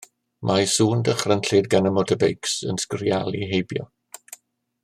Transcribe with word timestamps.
Mae 0.51 0.63
sŵn 0.75 1.03
dychrynllyd 1.09 1.69
gan 1.75 1.91
y 1.91 1.93
motobeics 1.99 2.57
yn 2.73 2.83
sgrialu 2.85 3.47
heibio. 3.53 3.91